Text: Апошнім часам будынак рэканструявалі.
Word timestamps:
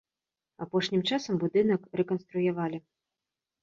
Апошнім 0.65 1.05
часам 1.11 1.33
будынак 1.45 1.81
рэканструявалі. 2.05 2.85